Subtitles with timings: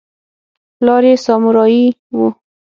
[0.77, 2.19] پلار یې سامورايي و.